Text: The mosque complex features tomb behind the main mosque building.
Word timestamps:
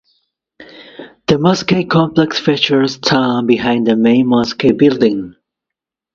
The 1.27 1.37
mosque 1.37 1.87
complex 1.87 2.39
features 2.39 2.97
tomb 2.97 3.45
behind 3.45 3.85
the 3.85 3.95
main 3.95 4.25
mosque 4.25 4.63
building. 4.75 5.35